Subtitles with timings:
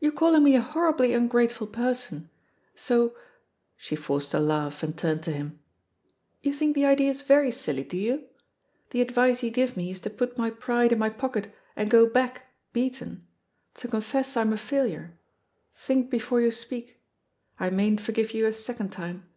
[0.00, 3.14] "You're calling me a horribly ungrateful per son I So"—
[3.78, 5.58] ^she forced a laugh and turned to him—
[6.42, 8.24] "you think the idea's very silly, do you?
[8.92, 12.06] The advice you give me is to put my pride in my pocket and go
[12.06, 13.26] back, beaten—
[13.76, 15.18] ^to confess I'm a failure?
[15.74, 16.98] Think before you speak
[17.60, 19.28] I— ^I mayn't forgive you a second time."